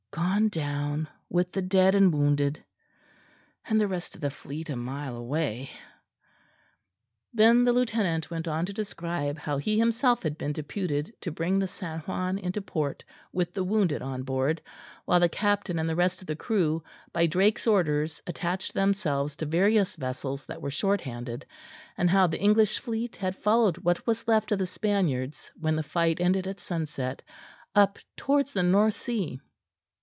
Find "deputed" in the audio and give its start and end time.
10.51-11.13